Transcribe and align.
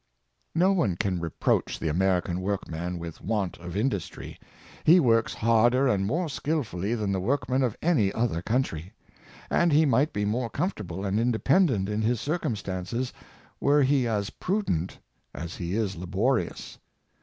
""No 0.55 0.71
one 0.73 0.95
can 0.95 1.19
reproach 1.19 1.77
the 1.77 1.87
American 1.87 2.41
workman 2.41 2.97
with 2.97 3.21
want 3.21 3.59
of 3.59 3.77
industry. 3.77 4.39
He 4.83 4.99
works 4.99 5.35
harder 5.35 5.87
and 5.87 6.07
more 6.07 6.27
skill 6.27 6.63
fully 6.63 6.95
than 6.95 7.11
the 7.11 7.19
workman 7.19 7.61
of 7.61 7.77
any 7.83 8.11
other 8.11 8.41
country; 8.41 8.93
and 9.51 9.71
he 9.71 9.85
might 9.85 10.11
be 10.11 10.25
more 10.25 10.49
comfortable 10.49 11.05
and 11.05 11.19
independent 11.19 11.87
in 11.87 12.01
his 12.01 12.19
cir 12.19 12.39
cumstances, 12.39 13.11
were 13.59 13.83
he 13.83 14.07
as 14.07 14.31
prudent 14.31 14.97
as 15.35 15.57
he 15.57 15.75
is 15.75 15.95
laborious. 15.95 16.79